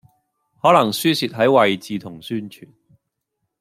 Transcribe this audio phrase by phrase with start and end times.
[0.63, 2.67] 可能輸蝕喺位置同宣傳